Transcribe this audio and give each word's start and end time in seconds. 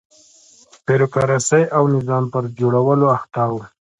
بیروکراسۍ 0.85 1.63
او 1.77 1.83
نظام 1.95 2.23
پر 2.33 2.43
جوړولو 2.59 3.07
اخته 3.17 3.43
و. 3.51 3.55